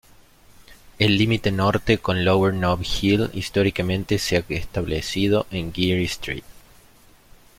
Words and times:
El 0.97 1.15
límite 1.15 1.51
norte 1.51 1.99
con 1.99 2.25
Lower 2.25 2.55
Nob 2.55 2.81
Hill 2.81 3.29
históricamente 3.33 4.17
se 4.17 4.35
ha 4.35 4.43
establecido 4.49 5.45
en 5.51 5.71
Geary 5.71 6.05
Street. 6.05 6.43